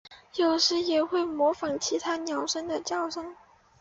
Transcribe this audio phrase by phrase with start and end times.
[0.35, 3.35] 有时也会模仿其他鸟类的叫声。